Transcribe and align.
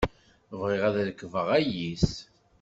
Bɣiɣ 0.59 0.83
ad 0.89 0.97
rekbeɣ 1.07 1.47
ayis. 1.57 2.09